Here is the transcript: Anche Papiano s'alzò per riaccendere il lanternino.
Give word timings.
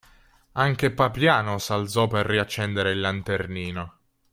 Anche 0.53 0.89
Papiano 0.89 1.59
s'alzò 1.59 2.07
per 2.07 2.25
riaccendere 2.25 2.89
il 2.89 3.01
lanternino. 3.01 3.97